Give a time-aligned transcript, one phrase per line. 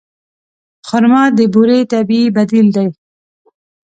[0.87, 2.87] خرما د بوري طبیعي بدیل دی.